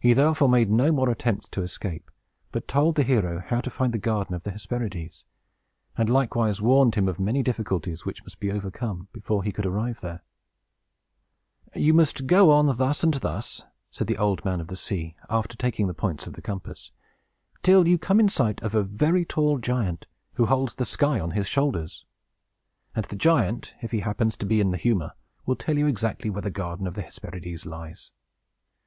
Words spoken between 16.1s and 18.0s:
of the compass, "till you